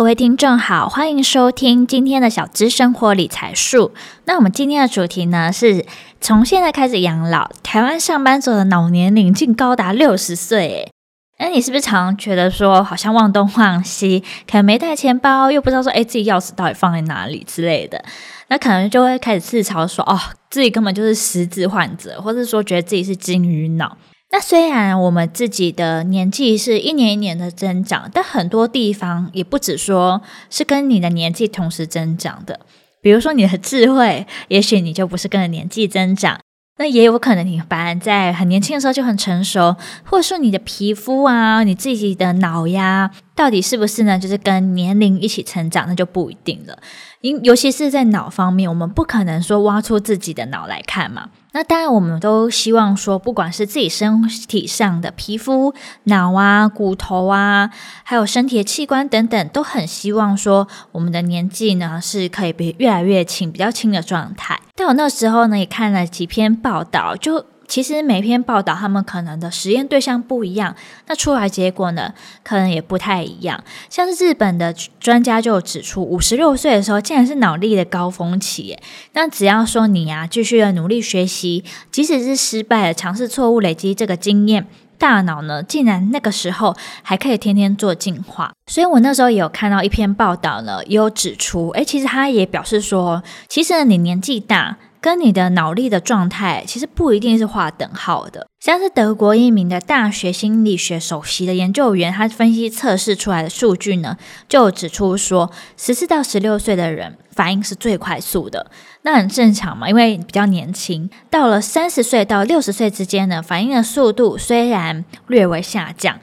[0.00, 3.92] 各位听众好，欢迎收听今天的小资生活理财树。
[4.24, 5.84] 那我们今天的主题呢，是
[6.22, 7.50] 从现在开始养老。
[7.62, 10.90] 台湾上班族的脑年龄竟高达六十岁，
[11.38, 18.02] 诶，那你是不是常常觉得说，好像忘东忘西，可能没带钱包，又不知道说，诶，自己钥匙到底放在哪里之类的？
[18.48, 23.98] 那可能就会开始自嘲说，哦，自己根本就是失智患者，或者说觉得自己是金鱼脑。
[24.32, 32.60] 那虽然我们自己的年纪是一年一年的增长，但很多地方也不止说是跟你的年纪同时增长的。
[33.02, 36.38] 比如说你的智慧，也许你就不是跟着年纪增长。
[36.78, 43.10] 那也有可能你反而在很年轻的时候就很成熟，或者说你的皮肤啊，你自己的脑呀，
[43.40, 44.18] 到底是不是呢？
[44.18, 46.78] 就是跟年龄一起成长，那就不一定了。
[47.22, 51.30] 因尤其是在脑方面，我们不可能说挖出自己的脑来看嘛。
[51.52, 55.72] 那当然，我们都希望说，不管是自己身体上的皮肤、
[56.04, 57.70] 脑啊、骨头啊，
[58.02, 64.60] 还有身体的器官等等，都很希望说，我们的年纪呢是可以比越来越轻、比较轻的状态。
[64.76, 67.46] 但我那时候呢也看了几篇报道，就。
[67.70, 70.74] 其实每篇报道，他们可能的实验对象不一样，
[71.06, 72.12] 那出来结果呢，
[72.42, 73.62] 可能也不太一样。
[73.88, 78.76] 像是日本的专家就指出，五十六岁的时候，竟然是脑力的高峰期。
[79.12, 81.62] 那只要说你呀、啊，继续的努力学习，
[81.92, 84.66] 即使是失败了，尝试错误，累积这个经验，
[84.98, 86.74] 大脑呢，竟然那个时候
[87.04, 88.52] 还可以天天做进化。
[88.66, 94.76] 所以我那时候也有看到一篇报道呢，也有指出，诶，其实他也表示说，其实你年纪大。
[95.00, 98.46] 跟你的脑力的状态其实不一定是划等号的。
[98.60, 104.16] 像是德国一名的大学心理学首席的研究员，他分析测试出来的数据呢，
[104.48, 108.70] 就指出说，十四到十六岁的人反应是最快速的，
[109.02, 111.08] 那很正常嘛，因为比较年轻。
[111.30, 116.18] 到了三十岁到六十岁之间呢，反应的速度虽然略微下降。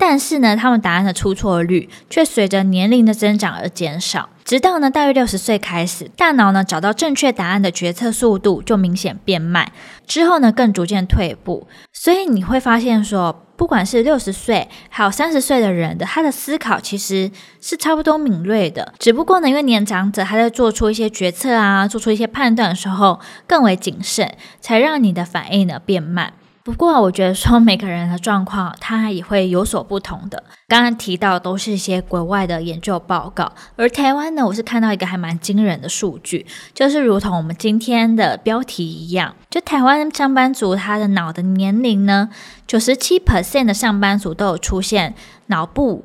[0.00, 9.70] 但是呢，他们答案的出错率却随着年龄的增长而减少，直到呢大约六十岁开始，大脑呢找到正确答案的决策速度就明显变慢，
[10.06, 11.68] 之后呢更逐渐退步。
[11.92, 17.30] 所以你会发现说，不管是六十岁还有三十岁的人的，他的思考其实
[17.60, 26.32] 是差不多敏锐的，只不过呢，因为年长者他在做出一些决策啊，做出一些判断的时候更为谨慎，才让你的反应呢变慢。
[26.68, 30.44] 不过，我觉得说每个人的状况，他也会有所不同的。
[30.68, 42.28] 刚刚提到都是一些国外的研究报告，而台湾呢，我是看到一个还蛮惊人的数据，就是如同我们今天的标题一样，就台湾上班族他的脑的年龄呢，
[42.66, 45.14] 九十七 percent 的上班族都有出现
[45.46, 46.04] 脑部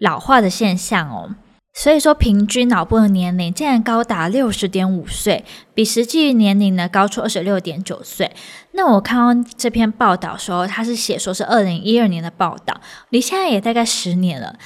[0.00, 1.36] 老化的现象哦。
[1.82, 8.30] 所以说，平均脑部的年龄竟然高达六十点五岁，比实际年龄呢高出二十六点九岁。
[8.72, 14.58] 那我看到这篇报道说，他是写说是二零一二年的报道，离现在也大概十年了。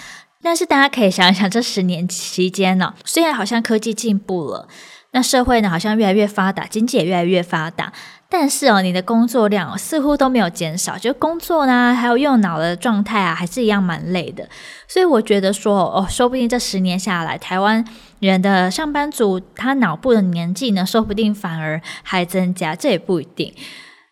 [0.42, 4.66] 但是大家可以想一想，这十年期间呢，虽然好像科技进步了，
[5.12, 7.92] 那社会呢好像越来越发达，经济也越来越发达。
[8.36, 14.48] 但是哦，你的工作量，似乎都没有减少，就工作呢，还有用脑的状态啊，还是一样蛮累的。
[14.88, 17.84] 所以我觉得说哦，说不定这十年下来，台湾
[18.18, 23.54] 人的上班族他脑部的年纪呢，说不定反而还增加，这也不一定。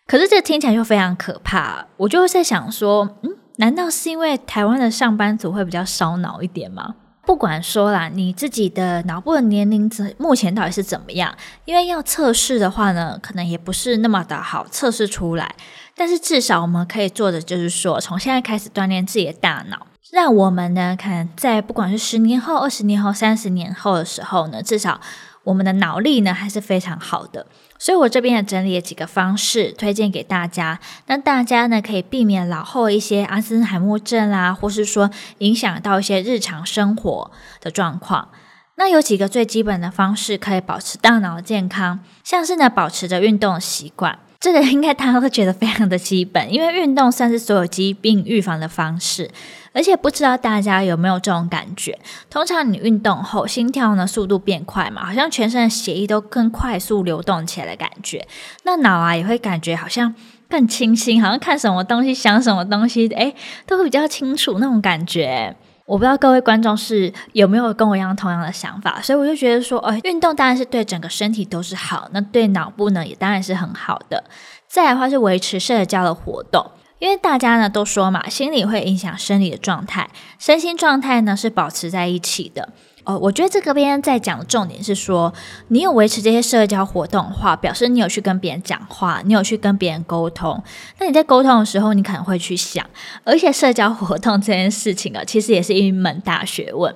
[0.07, 1.87] 可是这听起来就非常可怕。
[1.97, 6.95] 我就会在想说，嗯，难道是因为台湾的上班族会比较烧脑一点吗？
[7.25, 11.33] 不管说啦，你自己的脑部的年龄目前到底是怎么样？
[11.65, 15.55] 因为要测试的话呢，可能也不是那么的好测试出来。
[15.95, 25.01] 但是至少我们可以做的就是说，从现在开始锻炼自己的大脑，让我们呢，看在不管是十年后、二十年后、三十年后的时候呢，至少
[25.45, 27.47] 我们的脑力呢还是非常好的。
[27.79, 38.29] 所以我这边也整理了几个方式推荐给大家，那大家呢可以避免老后一些阿兹海默症啦，或是说影响到一些日常生活的状况。
[38.77, 44.19] 那有几个最基本的方式可以保持大脑健康，像是呢保持着运动习惯。
[44.43, 49.31] 这个应该大家都觉得非常的基本， 因为运动算是所有疾病预防的方式。
[49.75, 51.99] 而且不知道大家有没有这种感觉？
[52.29, 58.27] 通常你运动后，心跳呢速度变快嘛，好像全身的血液都更快速流动起来的感觉。
[58.65, 60.15] 那脑啊也会感觉好像
[60.51, 63.35] 更清新，好像看什么东西、想什么东西，诶，
[63.65, 65.57] 都会比较清楚那种感觉。
[65.85, 74.25] 我不知道各位观众是有没有跟我一样同样的想法，所以我就觉得说，哎，运动当然是对整个身体都是好，那对脑部呢也当然是很好的。
[74.69, 80.09] 再来的话是维持社交的活动，因为大家呢都说嘛，心理会影响生理的状态，
[80.39, 82.71] 身心状态呢是保持在一起的。
[83.05, 85.33] 哦，我觉得这个边在讲的重点是说，
[85.69, 90.63] 你有维持这些社交活动的话，表示你有去跟别人讲话，你有去跟别人沟通。
[90.99, 92.89] 那你在沟通的时候，你可能会去想，
[93.25, 96.95] 而且社交活动这件事情啊，其实也是一门大学问。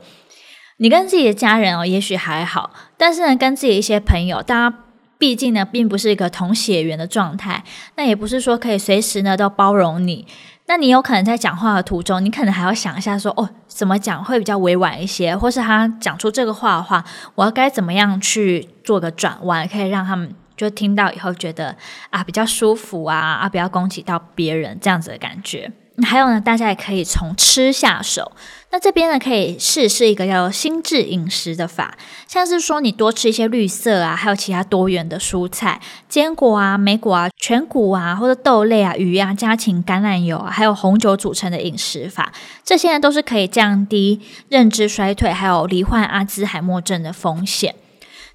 [0.78, 4.78] 你跟自己的家人哦，也许还好，但是呢，跟自己一些朋友，大家
[5.18, 7.64] 毕竟呢，并不是一个同血缘的状态，
[7.96, 10.26] 那也不是说可以随时呢都包容你。
[10.68, 17.04] 那你有可能在讲话的途中，你可能还要想一下说，哦，怎么讲会比较委婉一些，或是他讲出这个话的话，
[17.36, 21.76] 我要该怎么样去做个转弯，可以让他们就听到以后觉得
[22.10, 25.70] 啊比较舒服啊啊，不要攻击到别人这样子的感觉。
[26.02, 28.32] 还有呢，大家也可以从吃下手。
[28.70, 31.96] 那这边呢，可以试试一个叫心智饮食的法，
[32.26, 42.32] 像是说你多吃一些绿色啊，还有其他多元的蔬菜、坚果啊、莓果啊、全谷啊，或者豆类啊、鱼啊、家禽、橄榄油啊，还有红酒组成的饮食法，
[42.64, 47.74] 这些呢都是可以降低认知衰退，还有罹患阿兹海默症的风险。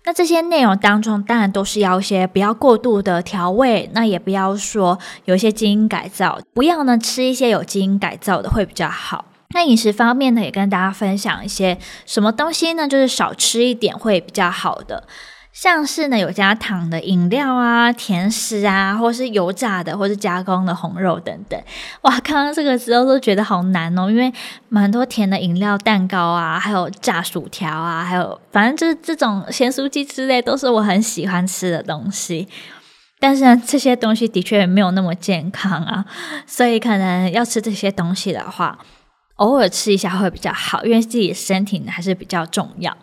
[0.04, 9.26] 那这些内容当中，当然都是要一些不要过度的调味，那也不要说有一些基因改造，不要呢吃一些有基因改造的会比较好。
[9.54, 15.06] 那饮食方面呢，也跟大家分享一些什么东西呢，就是少吃一点会比较好的。
[15.54, 21.62] 像是呢，有加糖的饮料啊、甜食啊，或是油炸的，或是加工的红肉等等。
[22.04, 24.32] 哇，刚刚这个时候都觉得好难哦，因为
[24.70, 32.48] 蛮多甜的饮料、蛋糕啊，还有炸薯条啊，还有反正就是这种咸酥鸡之类，都是我很喜欢吃的东西。
[33.20, 36.06] 但是呢，这些东西的确没有那么健康啊，
[36.48, 38.80] 所以可能要吃这些东西的话，
[39.36, 42.98] 偶尔吃一下会比较好，因为自己身体呢还是比较重要。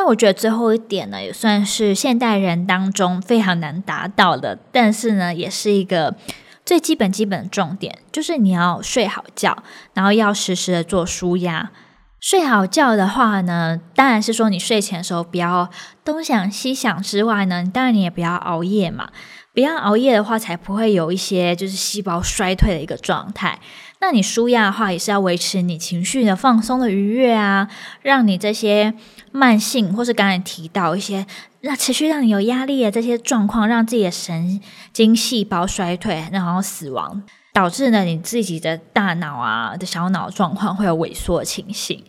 [0.00, 6.16] 那我觉得最后一点呢，也算是现代人当中非常难达到的，但是呢，也是一个
[6.64, 9.62] 最基本基本的重点，就是你要睡好觉，
[9.92, 11.70] 然后要时时的做舒压。
[12.18, 15.68] 睡好觉的话呢，当然是说你睡前的时候不要
[16.02, 19.10] 东想西想之外呢，当然你也不要熬夜嘛。
[19.60, 23.60] 不要熬夜的话，才不会有一些就是细胞衰退的一个状态。
[24.00, 27.68] 那你舒压的话，也是要维持你情绪的放松的愉悦啊，
[28.00, 28.94] 让你这些
[29.32, 31.26] 慢性或是刚才提到一些
[31.60, 34.58] 那持续让你有压力的这些状况，让自己的神
[34.94, 37.22] 经细胞衰退，然后死亡，
[37.52, 42.02] 导致呢你自己的大脑啊的小脑状况会有萎缩的情形。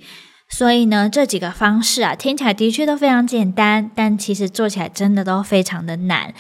[0.47, 6.33] 所以呢，这几个方式啊，听起来的确都非常简单，但其实做起来真的都非常的难。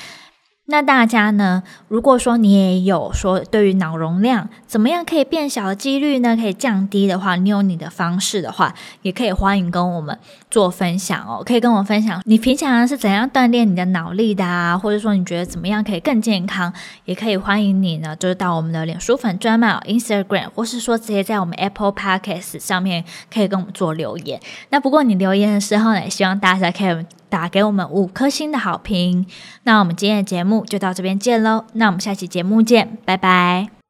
[0.71, 10.17] 那大家呢，如果说你也有说对于脑容量怎么样可以变小的几率呢，可以降低的话，你有你的方式的话，也可以欢迎跟我们
[10.49, 11.43] 做分享哦。
[11.45, 16.71] 可以跟我分享你平常是怎样锻炼你的脑力的啊，或者说你觉得怎么样可以更健康，
[17.03, 24.39] 也可以欢迎你呢，就是到我们的脸书粉专嘛，Instagram，或是说直接在我们 Apple Podcast 上面可以跟我们做留言。
[24.69, 27.05] 那不过你留言的时候呢，也希望大家可以。
[27.31, 29.25] 打给我们五颗星的好评，
[29.63, 33.80] 那我们今天的节目就到这边见喽，那我们下期节目见，拜拜。